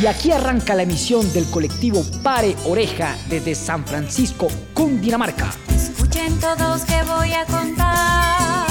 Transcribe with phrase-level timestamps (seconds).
[0.00, 5.50] Y aquí arranca la emisión del colectivo Pare Oreja desde San Francisco, Cundinamarca.
[5.68, 8.66] Escuchen todos que voy a contar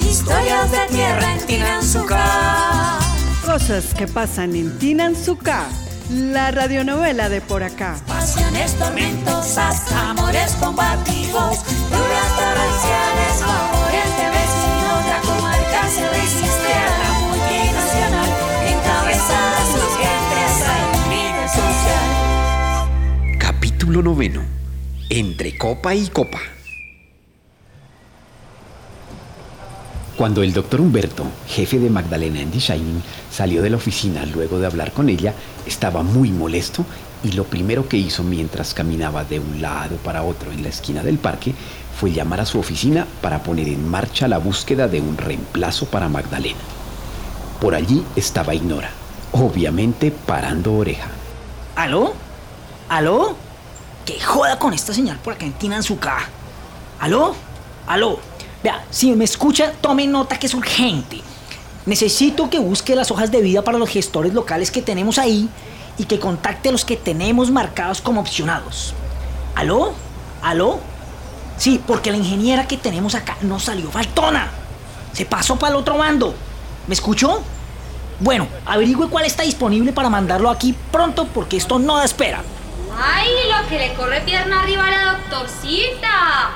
[0.00, 2.98] historias de tierra en Tinanzuca.
[3.44, 5.66] Cosas que pasan en Tinanzuca,
[6.08, 7.96] la radionovela de por acá.
[8.06, 11.58] Pasiones tormentosas, amores combativos,
[23.92, 24.40] Capítulo noveno.
[25.10, 26.38] Entre copa y copa.
[30.16, 34.58] Cuando el doctor Humberto, jefe de Magdalena en The Shining, salió de la oficina luego
[34.58, 35.34] de hablar con ella,
[35.66, 36.86] estaba muy molesto
[37.22, 41.02] y lo primero que hizo mientras caminaba de un lado para otro en la esquina
[41.02, 41.52] del parque
[42.00, 46.08] fue llamar a su oficina para poner en marcha la búsqueda de un reemplazo para
[46.08, 46.60] Magdalena.
[47.60, 48.88] Por allí estaba Ignora,
[49.32, 51.10] obviamente parando oreja.
[51.76, 52.14] ¿Aló?
[52.88, 53.51] ¿Aló?
[54.04, 56.28] Que joda con esta señal por acá en Tinanzuca.
[57.00, 57.34] ¿Aló?
[57.86, 58.18] ¿Aló?
[58.62, 61.20] Vea, si me escucha, tome nota que es urgente.
[61.84, 65.48] Necesito que busque las hojas de vida para los gestores locales que tenemos ahí
[65.98, 68.94] y que contacte a los que tenemos marcados como opcionados.
[69.54, 69.92] ¿Aló?
[70.42, 70.80] ¿Aló?
[71.58, 74.50] Sí, porque la ingeniera que tenemos acá no salió faltona.
[75.12, 76.34] Se pasó para el otro bando.
[76.86, 77.42] ¿Me escuchó?
[78.20, 82.42] Bueno, averigüe cuál está disponible para mandarlo aquí pronto porque esto no da espera.
[83.04, 86.50] ¡Ay, lo que le corre pierna arriba a la doctorcita!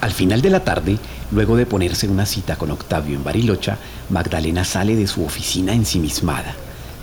[0.00, 0.98] Al final de la tarde,
[1.32, 3.76] luego de ponerse una cita con Octavio en Barilocha,
[4.08, 6.54] Magdalena sale de su oficina ensimismada,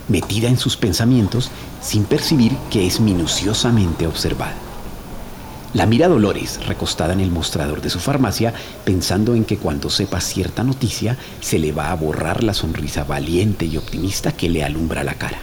[0.08, 4.56] metida en sus pensamientos sin percibir que es minuciosamente observada.
[5.74, 8.54] La mira Dolores, recostada en el mostrador de su farmacia,
[8.86, 13.66] pensando en que cuando sepa cierta noticia se le va a borrar la sonrisa valiente
[13.66, 15.40] y optimista que le alumbra la cara.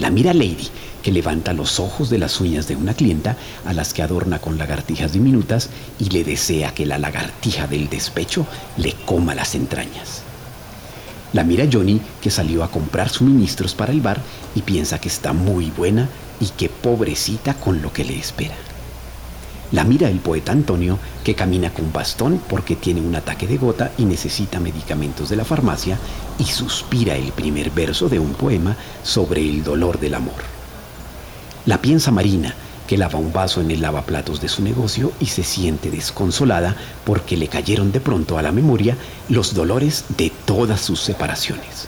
[0.00, 0.66] La mira Lady,
[1.02, 3.36] que levanta los ojos de las uñas de una clienta
[3.66, 8.46] a las que adorna con lagartijas diminutas y le desea que la lagartija del despecho
[8.78, 10.22] le coma las entrañas.
[11.34, 14.22] La mira Johnny, que salió a comprar suministros para el bar
[14.54, 16.08] y piensa que está muy buena
[16.40, 18.54] y que pobrecita con lo que le espera.
[19.72, 23.92] La mira el poeta Antonio, que camina con bastón porque tiene un ataque de gota
[23.98, 25.96] y necesita medicamentos de la farmacia,
[26.38, 30.42] y suspira el primer verso de un poema sobre el dolor del amor.
[31.66, 32.54] La piensa Marina,
[32.88, 37.36] que lava un vaso en el lavaplatos de su negocio y se siente desconsolada porque
[37.36, 38.96] le cayeron de pronto a la memoria
[39.28, 41.86] los dolores de todas sus separaciones.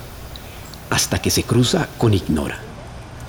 [0.90, 2.58] Hasta que se cruza con Ignora.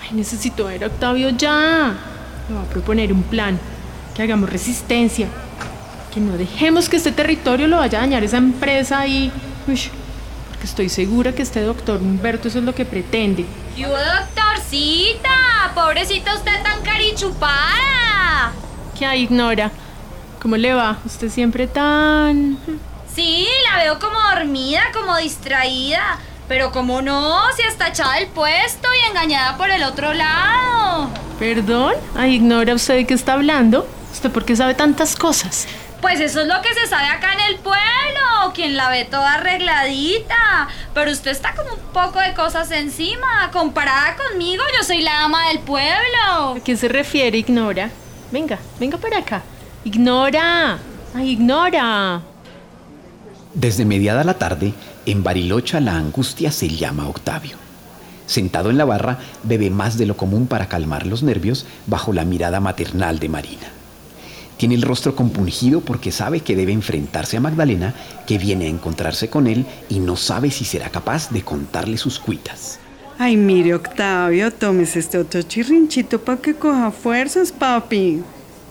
[0.04, 1.96] Ay, necesito ver a Octavio ya.
[2.48, 3.58] Me va a proponer un plan.
[4.16, 5.28] Que hagamos resistencia.
[6.14, 9.32] Que no dejemos que este territorio lo vaya a dañar esa empresa y...
[9.68, 9.80] Uy,
[10.50, 13.46] porque estoy segura que este doctor Humberto eso es lo que pretende.
[13.76, 15.72] ¡Yo, doctorcita!
[15.74, 18.52] ¡Pobrecita usted tan carichupada!
[18.98, 19.72] ¿Qué hay, Ignora?
[20.42, 20.98] ¿Cómo le va?
[21.06, 22.60] Usted siempre tan...
[23.16, 26.20] Sí, la veo como dormida, como distraída.
[26.48, 31.10] Pero como no, si está echada del puesto y engañada por el otro lado.
[31.40, 31.94] ¿Perdón?
[32.16, 33.88] Ay, Ignora, ¿usted de qué está hablando?
[34.24, 35.68] ¿Usted por qué sabe tantas cosas?
[36.00, 39.34] Pues eso es lo que se sabe acá en el pueblo, quien la ve toda
[39.34, 40.70] arregladita.
[40.94, 43.52] Pero usted está con un poco de cosas encima.
[43.52, 46.56] Comparada conmigo, yo soy la dama del pueblo.
[46.56, 47.90] ¿A qué se refiere, Ignora?
[48.32, 49.42] Venga, venga para acá.
[49.84, 50.78] Ignora.
[51.14, 52.22] Ay, Ignora.
[53.54, 54.74] Desde mediada la tarde,
[55.06, 57.58] en Barilocha la angustia se llama Octavio.
[58.26, 62.24] Sentado en la barra, bebe más de lo común para calmar los nervios bajo la
[62.24, 63.83] mirada maternal de Marina.
[64.58, 67.94] Tiene el rostro compungido porque sabe que debe enfrentarse a Magdalena,
[68.28, 72.20] que viene a encontrarse con él y no sabe si será capaz de contarle sus
[72.20, 72.80] cuitas.
[73.18, 78.22] Ay, mire, Octavio, tomes este otro chirrinchito para que coja fuerzas, papi.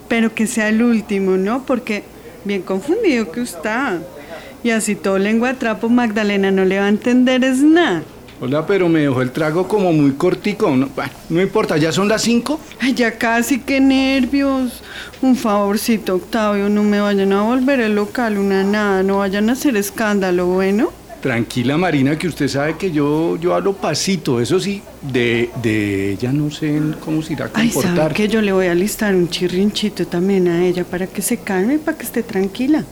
[0.07, 1.65] Pero que sea el último, ¿no?
[1.65, 2.03] Porque
[2.43, 3.99] bien confundido que está.
[4.63, 8.03] Y así todo lengua trapo, Magdalena no le va a entender es nada.
[8.43, 10.75] Hola, pero me dejó el trago como muy cortico.
[10.75, 12.59] No, bueno, no importa, ya son las cinco.
[12.77, 14.81] Ay, ya casi, qué nervios.
[15.21, 19.53] Un favorcito, Octavio, no me vayan a volver el local una nada, no vayan a
[19.53, 20.91] hacer escándalo, ¿bueno?
[21.21, 24.41] Tranquila, Marina, que usted sabe que yo, yo hablo pasito.
[24.41, 27.95] Eso sí, de, de ella no sé cómo se irá a Ay, comportar.
[27.95, 31.37] ¿sabe que yo le voy a listar un chirrinchito también a ella para que se
[31.37, 32.83] calme y para que esté tranquila?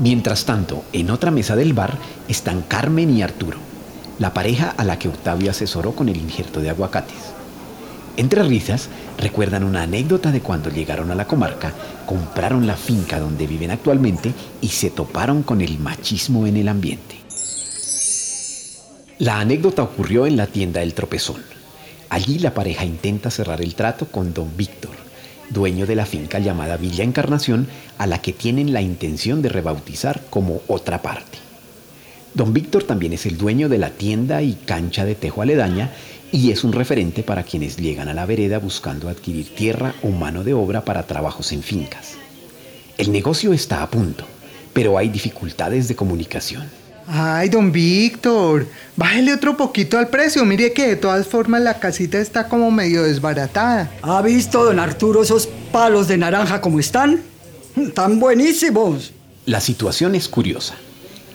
[0.00, 1.96] Mientras tanto, en otra mesa del bar
[2.26, 3.58] están Carmen y Arturo,
[4.18, 7.34] la pareja a la que Octavio asesoró con el injerto de aguacates.
[8.16, 11.72] Entre risas, recuerdan una anécdota de cuando llegaron a la comarca,
[12.04, 17.16] compraron la finca donde viven actualmente y se toparon con el machismo en el ambiente.
[19.18, 21.42] La anécdota ocurrió en la tienda del tropezón.
[22.08, 24.96] Allí la pareja intenta cerrar el trato con don Víctor,
[25.50, 27.68] dueño de la finca llamada Villa Encarnación,
[27.98, 31.47] a la que tienen la intención de rebautizar como otra parte.
[32.34, 35.90] Don Víctor también es el dueño de la tienda y cancha de tejo aledaña
[36.30, 40.44] y es un referente para quienes llegan a la vereda buscando adquirir tierra o mano
[40.44, 42.14] de obra para trabajos en fincas.
[42.98, 44.24] El negocio está a punto,
[44.72, 46.64] pero hay dificultades de comunicación.
[47.10, 50.44] Ay, don Víctor, bájele otro poquito al precio.
[50.44, 53.90] Mire que de todas formas la casita está como medio desbaratada.
[54.02, 57.22] ¿Ha visto, don Arturo, esos palos de naranja como están?
[57.94, 59.12] Tan buenísimos.
[59.46, 60.74] La situación es curiosa.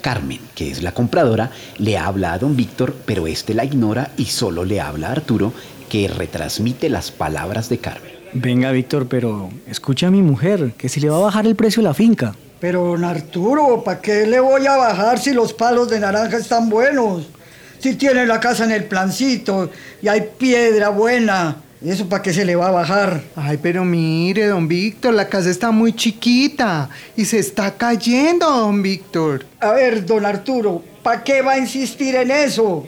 [0.04, 4.26] Carmen, que es la compradora, le habla a don Víctor, pero este la ignora y
[4.26, 5.54] solo le habla a Arturo,
[5.90, 8.12] que retransmite las palabras de Carmen.
[8.34, 11.82] Venga, Víctor, pero escucha a mi mujer, que si le va a bajar el precio
[11.82, 12.36] de la finca.
[12.60, 16.70] Pero, don Arturo, ¿para qué le voy a bajar si los palos de naranja están
[16.70, 17.28] buenos?
[17.80, 19.70] Si tiene la casa en el plancito
[20.02, 21.56] y hay piedra buena.
[21.84, 23.22] ¿Eso para qué se le va a bajar?
[23.36, 28.82] Ay, pero mire, don Víctor, la casa está muy chiquita y se está cayendo, don
[28.82, 29.46] Víctor.
[29.60, 32.88] A ver, don Arturo, ¿para qué va a insistir en eso?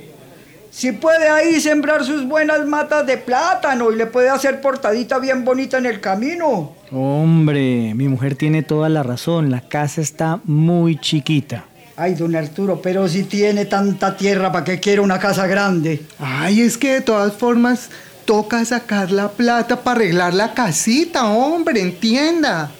[0.71, 5.43] Si puede ahí sembrar sus buenas matas de plátano y le puede hacer portadita bien
[5.43, 6.71] bonita en el camino.
[6.89, 11.65] Hombre, mi mujer tiene toda la razón, la casa está muy chiquita.
[11.97, 16.01] Ay, don Arturo, pero si tiene tanta tierra, ¿para qué quiere una casa grande?
[16.17, 17.89] Ay, es que de todas formas
[18.25, 22.71] toca sacar la plata para arreglar la casita, hombre, entienda.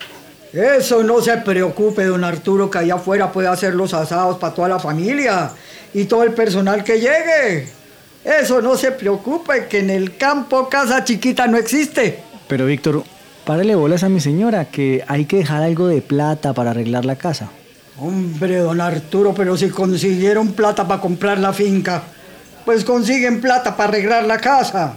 [0.51, 4.69] Eso no se preocupe, don Arturo, que allá afuera puede hacer los asados para toda
[4.69, 5.51] la familia
[5.93, 7.67] y todo el personal que llegue.
[8.23, 12.19] Eso no se preocupe, que en el campo casa chiquita no existe.
[12.47, 13.03] Pero Víctor,
[13.45, 17.17] párele bolas a mi señora, que hay que dejar algo de plata para arreglar la
[17.17, 17.49] casa.
[17.99, 22.03] Hombre, don Arturo, pero si consiguieron plata para comprar la finca,
[22.65, 24.95] pues consiguen plata para arreglar la casa.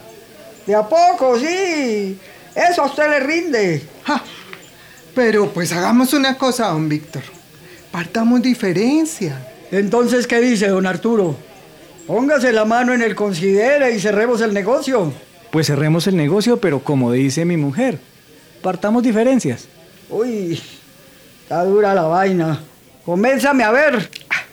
[0.69, 2.19] De a poco, sí.
[2.55, 3.83] Eso a usted le rinde.
[4.05, 4.23] Ja.
[5.15, 7.23] Pero pues hagamos una cosa, don Víctor.
[7.91, 9.49] Partamos diferencia.
[9.71, 11.37] Entonces, ¿qué dice, don Arturo?
[12.07, 15.11] Póngase la mano en el considere y cerremos el negocio.
[15.51, 17.99] Pues cerremos el negocio, pero como dice mi mujer,
[18.61, 19.69] partamos diferencias.
[20.11, 20.61] Uy,
[21.45, 22.61] está dura la vaina.
[23.07, 24.11] Coménzame a ver.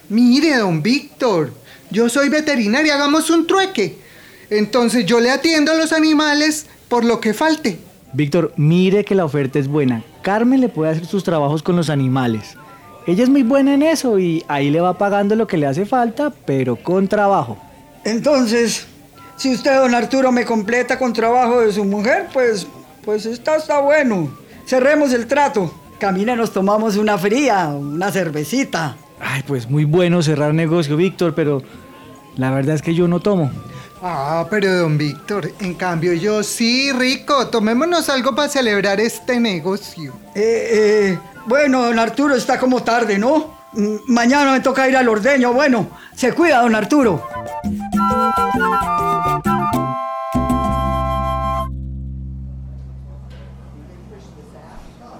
[0.07, 1.51] Mire, don Víctor,
[1.91, 4.04] yo soy veterinario, hagamos un trueque.
[4.49, 7.79] Entonces yo le atiendo a los animales por lo que falte.
[8.13, 10.03] Víctor, mire que la oferta es buena.
[10.21, 12.55] Carmen le puede hacer sus trabajos con los animales.
[13.07, 15.85] Ella es muy buena en eso y ahí le va pagando lo que le hace
[15.85, 17.57] falta, pero con trabajo.
[18.03, 18.87] Entonces,
[19.35, 22.65] si usted, don Arturo, me completa con trabajo de su mujer, pues,
[23.03, 24.29] pues está, está bueno.
[24.65, 25.71] Cerremos el trato.
[25.99, 28.97] Camina, nos tomamos una fría, una cervecita.
[29.19, 31.61] Ay, pues muy bueno cerrar negocio, Víctor, pero
[32.37, 33.51] la verdad es que yo no tomo.
[34.07, 40.13] Ah, pero don Víctor, en cambio yo sí, rico, tomémonos algo para celebrar este negocio.
[40.35, 40.69] Eh,
[41.15, 43.57] eh, bueno, don Arturo, está como tarde, ¿no?
[43.73, 45.53] Mm, Mañana me toca ir al ordeño.
[45.53, 47.27] Bueno, se cuida, don Arturo.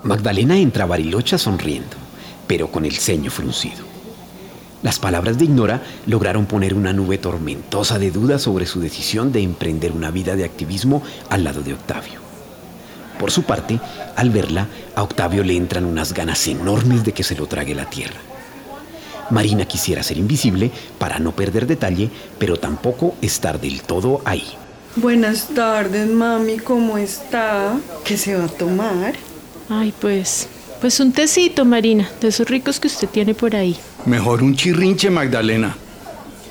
[0.04, 1.98] Magdalena entra a Barilocha sonriendo,
[2.46, 3.95] pero con el ceño fruncido.
[4.86, 9.42] Las palabras de Ignora lograron poner una nube tormentosa de dudas sobre su decisión de
[9.42, 12.20] emprender una vida de activismo al lado de Octavio.
[13.20, 13.80] Por su parte,
[14.16, 17.90] al verla, a Octavio le entran unas ganas enormes de que se lo trague la
[17.90, 18.20] tierra.
[19.32, 20.70] Marina quisiera ser invisible
[21.00, 24.46] para no perder detalle, pero tampoco estar del todo ahí.
[24.98, 27.76] Buenas tardes, mami, ¿cómo está?
[28.04, 29.16] ¿Qué se va a tomar?
[29.68, 30.48] Ay, pues,
[30.80, 33.80] pues un tecito, Marina, de esos ricos que usted tiene por ahí.
[34.06, 35.76] Mejor un chirrinche, Magdalena.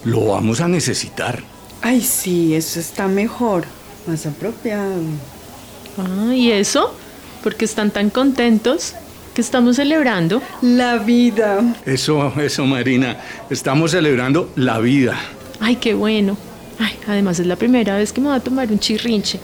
[0.04, 1.40] Lo vamos a necesitar.
[1.82, 3.64] Ay, sí, eso está mejor,
[4.06, 5.02] más apropiado.
[5.96, 6.94] Ah, ¿y eso?
[7.44, 8.94] ¿Por qué están tan contentos?
[9.34, 10.42] ¿Qué estamos celebrando?
[10.62, 11.62] La vida.
[11.87, 13.18] Eso, eso, Marina.
[13.50, 15.16] Estamos celebrando la vida.
[15.61, 16.37] Ay, qué bueno.
[16.80, 19.38] Ay, además es la primera vez que me voy a tomar un chirrinche.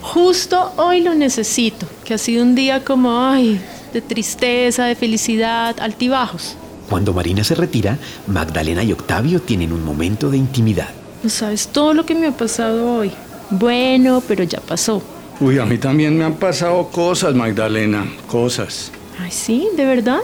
[0.00, 3.60] Justo hoy lo necesito, que ha sido un día como, ay,
[3.92, 6.56] de tristeza, de felicidad, altibajos.
[6.92, 7.96] Cuando Marina se retira,
[8.26, 10.90] Magdalena y Octavio tienen un momento de intimidad.
[11.22, 13.10] No sabes todo lo que me ha pasado hoy.
[13.48, 15.02] Bueno, pero ya pasó.
[15.40, 18.04] Uy, a mí también me han pasado cosas, Magdalena.
[18.26, 18.92] Cosas.
[19.18, 20.20] Ay, sí, ¿de verdad?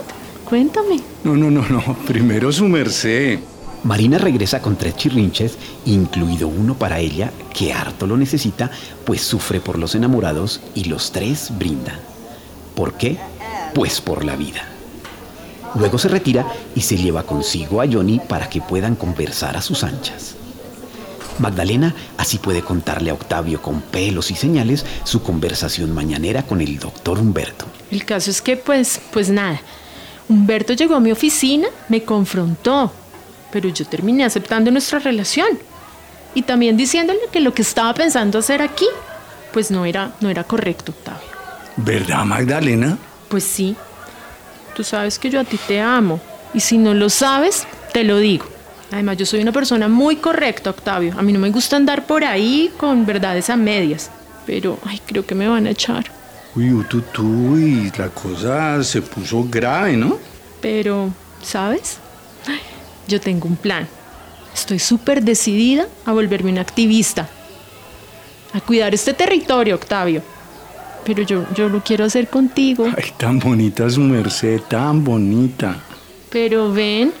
[0.47, 0.99] Cuéntame.
[1.23, 1.81] No, no, no, no.
[2.05, 3.39] Primero su merced.
[3.83, 5.57] Marina regresa con tres chirrinches,
[5.87, 8.69] incluido uno para ella, que harto lo necesita,
[9.05, 11.99] pues sufre por los enamorados y los tres brindan.
[12.75, 13.17] ¿Por qué?
[13.73, 14.78] Pues por la vida.
[15.75, 16.45] Luego se retira
[16.75, 20.35] y se lleva consigo a Johnny para que puedan conversar a sus anchas.
[21.39, 26.77] Magdalena así puede contarle a Octavio con pelos y señales su conversación mañanera con el
[26.79, 27.65] doctor Humberto.
[27.91, 29.61] El caso es que, pues, pues nada.
[30.27, 32.91] Humberto llegó a mi oficina, me confrontó,
[33.51, 35.47] pero yo terminé aceptando nuestra relación.
[36.35, 38.85] Y también diciéndole que lo que estaba pensando hacer aquí,
[39.51, 41.27] pues no era, no era correcto, Octavio.
[41.77, 42.97] ¿Verdad, Magdalena?
[43.29, 43.75] Pues sí.
[44.75, 46.19] Tú sabes que yo a ti te amo.
[46.53, 48.45] Y si no lo sabes, te lo digo.
[48.91, 51.13] Además, yo soy una persona muy correcta, Octavio.
[51.17, 54.09] A mí no me gusta andar por ahí con verdades a medias.
[54.45, 56.05] Pero, ay, creo que me van a echar.
[56.55, 60.17] Uy, tú, tú, y la cosa se puso grave, ¿no?
[60.59, 61.99] Pero, ¿sabes?
[62.47, 62.59] Ay,
[63.07, 63.87] Yo tengo un plan.
[64.53, 67.29] Estoy súper decidida a volverme una activista.
[68.53, 70.23] A cuidar este territorio, Octavio.
[71.05, 72.85] Pero yo, yo lo quiero hacer contigo.
[72.95, 75.77] Ay, tan bonita su merced, tan bonita.
[76.29, 77.11] Pero ven,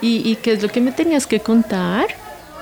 [0.00, 2.06] ¿y, y qué es lo que me tenías que contar?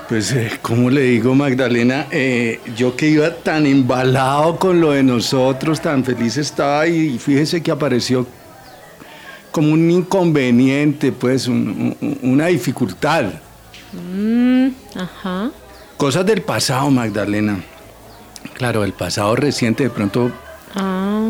[0.09, 2.07] Pues, eh, ¿cómo le digo, Magdalena?
[2.11, 7.63] Eh, yo que iba tan embalado con lo de nosotros, tan feliz estaba y fíjese
[7.63, 8.27] que apareció
[9.51, 13.25] como un inconveniente, pues, un- un- una dificultad.
[13.93, 15.51] Mm, ajá.
[15.97, 17.63] Cosas del pasado, Magdalena.
[18.55, 20.31] Claro, el pasado reciente de pronto.
[20.75, 21.29] Ah,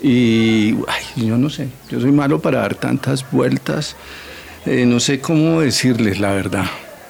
[0.00, 3.96] Y, ay, yo no sé, yo soy malo para dar tantas vueltas.
[4.64, 6.66] Eh, no sé cómo decirles la verdad.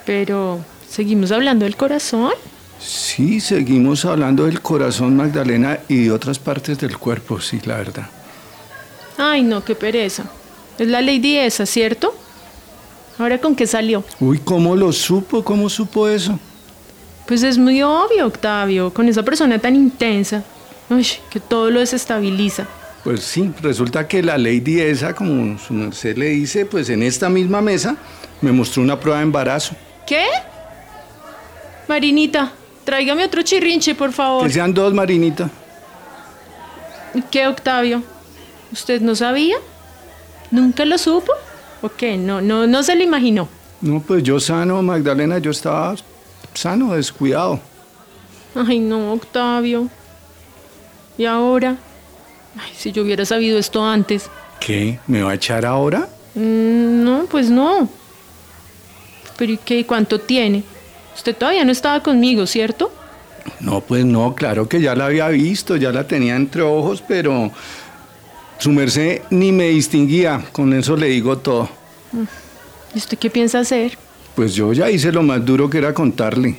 [0.07, 2.33] pero ¿seguimos hablando del corazón?
[2.81, 8.07] Sí, seguimos hablando del corazón, Magdalena, y de otras partes del cuerpo, sí, la verdad.
[9.19, 10.25] Ay, no, qué pereza.
[10.79, 12.15] Es la lady esa, ¿cierto?
[13.19, 14.05] ¿Ahora con qué salió?
[14.21, 15.43] Uy, ¿cómo lo supo?
[15.43, 16.39] ¿Cómo supo eso?
[17.27, 20.45] Pues es muy obvio, Octavio, con esa persona tan intensa.
[20.91, 22.67] Uy, que todo lo desestabiliza.
[23.05, 27.29] Pues sí, resulta que la lady esa, como su merced le dice, pues en esta
[27.29, 27.97] misma mesa
[28.41, 29.75] me mostró una prueba de embarazo.
[30.07, 30.25] ¿Qué?
[31.89, 32.53] Marinita,
[32.85, 34.47] tráigame otro chirrinche, por favor.
[34.47, 35.51] Que sean dos, Marinita.
[37.31, 38.03] ¿Qué, Octavio?
[38.73, 39.57] ¿Usted no sabía?
[40.51, 41.33] ¿Nunca lo supo?
[41.83, 42.17] ¿O qué?
[42.17, 43.49] No, no, no se lo imaginó.
[43.81, 45.95] No, pues yo sano, Magdalena, yo estaba
[46.53, 47.61] sano, descuidado.
[48.55, 49.89] Ay, no, Octavio.
[51.19, 51.77] ¿Y ahora?
[52.57, 54.31] Ay, si yo hubiera sabido esto antes.
[54.61, 55.01] ¿Qué?
[55.09, 56.09] ¿Me va a echar ahora?
[56.35, 57.89] Mm, no, pues no.
[59.37, 59.85] Pero ¿y qué?
[59.85, 60.63] ¿Cuánto tiene?
[61.15, 62.93] Usted todavía no estaba conmigo, ¿cierto?
[63.61, 67.51] No, pues no, claro que ya la había visto, ya la tenía entre ojos, pero
[68.59, 71.69] su merced ni me distinguía, con eso le digo todo.
[72.95, 73.99] ¿Y usted qué piensa hacer?
[74.37, 76.59] Pues yo ya hice lo más duro que era contarle.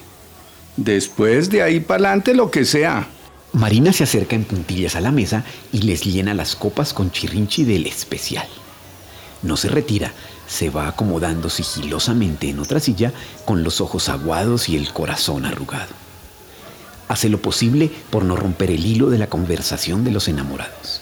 [0.76, 3.08] Después de ahí para adelante lo que sea.
[3.54, 7.64] Marina se acerca en puntillas a la mesa y les llena las copas con chirrinchi
[7.64, 8.48] del especial.
[9.42, 10.14] No se retira,
[10.48, 13.12] se va acomodando sigilosamente en otra silla
[13.46, 15.94] con los ojos aguados y el corazón arrugado.
[17.08, 21.02] Hace lo posible por no romper el hilo de la conversación de los enamorados.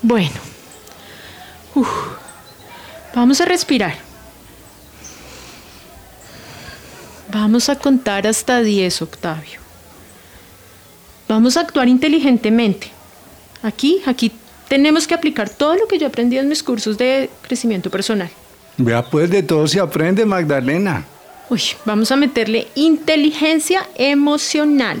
[0.00, 0.40] Bueno.
[1.74, 1.88] Uf.
[3.14, 3.96] Vamos a respirar.
[7.30, 9.67] Vamos a contar hasta 10, Octavio.
[11.38, 12.88] Vamos a actuar inteligentemente.
[13.62, 14.32] Aquí, aquí
[14.66, 18.28] tenemos que aplicar todo lo que yo aprendí en mis cursos de crecimiento personal.
[18.76, 21.04] Vea, pues de todo se aprende, Magdalena.
[21.48, 25.00] Uy, vamos a meterle inteligencia emocional.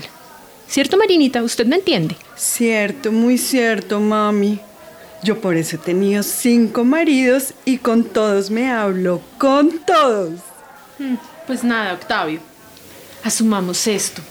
[0.68, 1.42] ¿Cierto, Marinita?
[1.42, 2.14] ¿Usted me entiende?
[2.36, 4.60] Cierto, muy cierto, mami.
[5.24, 10.34] Yo por eso he tenido cinco maridos y con todos me hablo, con todos.
[11.00, 11.16] Mm,
[11.48, 12.38] Pues nada, Octavio.
[13.24, 14.22] Asumamos esto.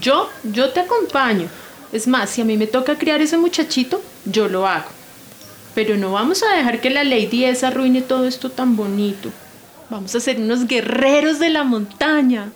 [0.00, 1.48] Yo, yo te acompaño.
[1.92, 4.88] Es más, si a mí me toca criar ese muchachito, yo lo hago.
[5.74, 9.30] Pero no vamos a dejar que la lady esa arruine todo esto tan bonito.
[9.88, 12.50] Vamos a ser unos guerreros de la montaña.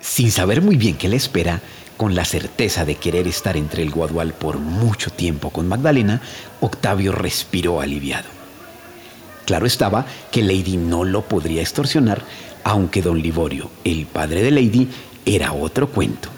[0.00, 1.60] Sin saber muy bien qué le espera,
[1.96, 6.20] con la certeza de querer estar entre el guadual por mucho tiempo con Magdalena,
[6.60, 8.28] Octavio respiró aliviado.
[9.46, 12.22] Claro estaba que Lady no lo podría extorsionar,
[12.64, 14.88] aunque don Liborio, el padre de Lady,
[15.24, 16.35] era otro cuento.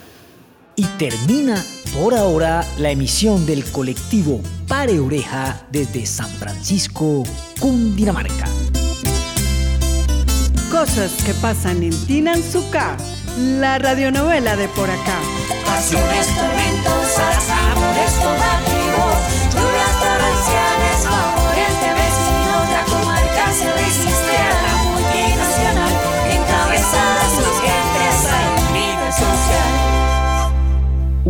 [0.78, 7.24] Y termina por ahora la emisión del colectivo Pare Oreja desde San Francisco,
[7.58, 8.44] Cundinamarca.
[10.70, 12.96] Cosas que pasan en Tinanzuca,
[13.38, 15.18] la radionovela de por acá.
[15.66, 19.16] Pasiones tormentosas, amores combativos,
[19.52, 21.37] lluvias torrenciales,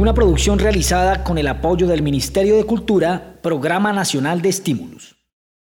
[0.09, 5.18] Una producción realizada con el apoyo del Ministerio de Cultura, Programa Nacional de Estímulos.